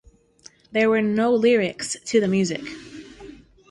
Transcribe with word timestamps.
There 0.71 0.89
were 0.89 1.03
no 1.03 1.31
lyrics 1.31 1.95
to 2.05 2.19
the 2.19 2.27
music. 2.27 2.63